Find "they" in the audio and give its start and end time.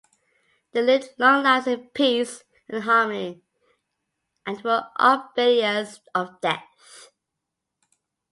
0.71-0.81